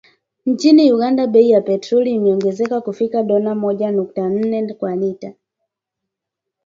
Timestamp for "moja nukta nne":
3.55-4.73